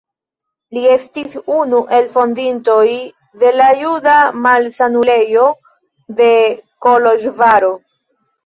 Li 0.75 0.85
estis 0.93 1.35
unu 1.55 1.81
el 1.97 2.07
fondintoj 2.15 2.87
de 3.43 3.53
la 3.59 3.69
Juda 3.83 4.17
Malsanulejo 4.47 5.45
de 6.23 6.31
Koloĵvaro. 6.89 7.75